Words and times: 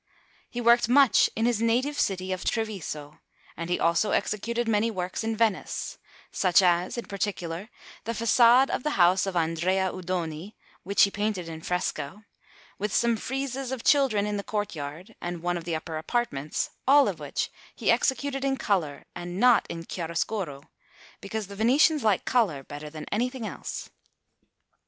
He 0.49 0.59
worked 0.59 0.89
much 0.89 1.29
in 1.35 1.45
his 1.45 1.61
native 1.61 1.99
city 1.99 2.31
of 2.31 2.43
Treviso; 2.43 3.19
and 3.55 3.69
he 3.69 3.79
also 3.79 4.09
executed 4.13 4.67
many 4.67 4.89
works 4.89 5.23
in 5.23 5.37
Venice, 5.37 5.99
such 6.31 6.63
as, 6.63 6.97
in 6.97 7.05
particular, 7.05 7.69
the 8.05 8.13
façade 8.13 8.71
of 8.71 8.81
the 8.81 8.97
house 8.97 9.27
of 9.27 9.35
Andrea 9.35 9.91
Udoni, 9.93 10.55
which 10.81 11.03
he 11.03 11.11
painted 11.11 11.47
in 11.47 11.61
fresco, 11.61 12.23
with 12.79 12.91
some 12.91 13.15
friezes 13.15 13.71
of 13.71 13.83
children 13.83 14.25
in 14.25 14.37
the 14.37 14.43
courtyard, 14.43 15.13
and 15.21 15.43
one 15.43 15.55
of 15.55 15.65
the 15.65 15.75
upper 15.75 15.99
apartments: 15.99 16.71
all 16.87 17.07
of 17.07 17.19
which 17.19 17.51
he 17.75 17.91
executed 17.91 18.43
in 18.43 18.57
colour, 18.57 19.05
and 19.15 19.39
not 19.39 19.67
in 19.69 19.85
chiaroscuro, 19.85 20.63
because 21.21 21.45
the 21.45 21.55
Venetians 21.55 22.03
like 22.03 22.25
colour 22.25 22.63
better 22.63 22.89
than 22.89 23.05
anything 23.11 23.45
else. 23.45 23.91